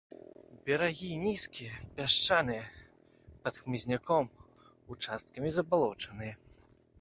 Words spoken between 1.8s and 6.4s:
пясчаныя, пад хмызняком, участкамі забалочаныя.